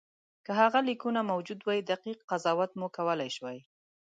که 0.45 0.51
هغه 0.59 0.79
لیکونه 0.87 1.21
موجود 1.31 1.59
وای 1.65 1.81
دقیق 1.91 2.19
قضاوت 2.29 2.71
مو 2.79 2.87
کولای 2.97 3.29
شوای. 3.35 3.59